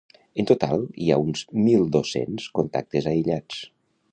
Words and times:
En 0.43 0.47
total 0.51 0.85
hi 1.03 1.09
ha 1.09 1.17
uns 1.25 1.43
mil 1.67 1.85
dos-cents 1.97 2.49
contactes 2.61 3.11
aïllats. 3.13 3.63